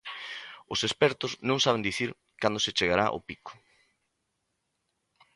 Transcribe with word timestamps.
Os 0.73 0.79
expertos 0.87 1.31
non 1.49 1.63
saben 1.65 1.85
dicir 1.87 2.09
cando 2.41 2.63
se 2.65 2.75
chegará 2.77 3.05
ao 3.09 3.25
pico. 3.29 3.51